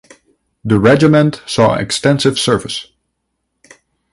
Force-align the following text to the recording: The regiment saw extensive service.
The 0.65 0.79
regiment 0.79 1.43
saw 1.45 1.75
extensive 1.75 2.39
service. 2.39 2.87